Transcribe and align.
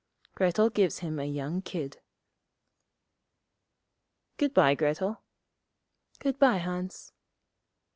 Grettel 0.33 0.71
gives 0.73 0.97
him 1.05 1.19
a 1.19 1.25
young 1.25 1.61
kid. 1.61 1.99
'Good 4.37 4.51
bye, 4.51 4.73
Grettel.' 4.73 5.21
'Good 6.17 6.39
bye, 6.39 6.57
Hans.' 6.57 7.13